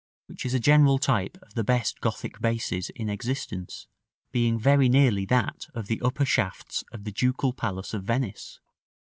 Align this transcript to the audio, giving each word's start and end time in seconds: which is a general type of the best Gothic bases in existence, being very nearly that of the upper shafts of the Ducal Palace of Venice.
which 0.25 0.47
is 0.47 0.55
a 0.55 0.59
general 0.59 0.97
type 0.97 1.37
of 1.43 1.53
the 1.53 1.63
best 1.63 2.01
Gothic 2.01 2.41
bases 2.41 2.89
in 2.95 3.07
existence, 3.07 3.85
being 4.31 4.57
very 4.57 4.89
nearly 4.89 5.25
that 5.27 5.67
of 5.75 5.85
the 5.85 6.01
upper 6.01 6.25
shafts 6.25 6.83
of 6.91 7.03
the 7.03 7.11
Ducal 7.11 7.53
Palace 7.53 7.93
of 7.93 8.03
Venice. 8.03 8.59